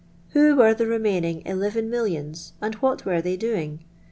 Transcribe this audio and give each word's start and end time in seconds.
Who 0.29 0.55
were 0.55 0.73
the 0.73 0.87
remaining 0.87 1.43
eleven 1.45 1.87
millions, 1.87 2.53
and 2.59 2.73
what 2.73 3.05
Were 3.05 3.21
they 3.21 3.37
doing! 3.37 3.83